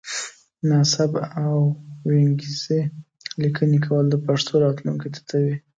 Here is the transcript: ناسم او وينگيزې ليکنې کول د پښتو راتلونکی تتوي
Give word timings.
ناسم 0.69 1.11
او 1.41 1.55
وينگيزې 2.07 2.81
ليکنې 3.41 3.79
کول 3.85 4.05
د 4.09 4.15
پښتو 4.25 4.53
راتلونکی 4.65 5.09
تتوي 5.15 5.55